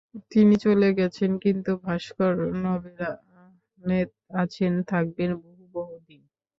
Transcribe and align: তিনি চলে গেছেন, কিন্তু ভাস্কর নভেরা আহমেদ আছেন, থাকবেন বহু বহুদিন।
তিনি 0.31 0.55
চলে 0.65 0.89
গেছেন, 0.99 1.31
কিন্তু 1.43 1.71
ভাস্কর 1.83 2.33
নভেরা 2.63 3.09
আহমেদ 3.41 4.09
আছেন, 4.41 4.73
থাকবেন 4.87 5.31
বহু 5.43 5.63
বহুদিন। 5.75 6.21